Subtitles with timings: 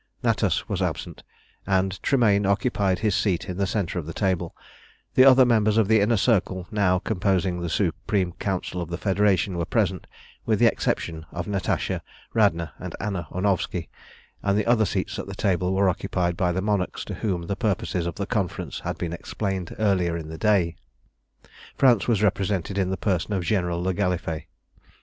[0.23, 1.21] Natas was absent,
[1.67, 4.55] and Tremayne occupied his seat in the centre of the table;
[5.13, 9.59] the other members of the Inner Circle, now composing the Supreme Council of the Federation,
[9.59, 10.07] were present,
[10.43, 12.01] with the exception of Natasha,
[12.33, 13.89] Radna, and Anna Ornovski,
[14.41, 17.55] and the other seats at the table were occupied by the monarchs to whom the
[17.55, 20.77] purposes of the Conference had been explained earlier in the day.
[21.77, 24.47] France was represented in the person of General le Gallifet.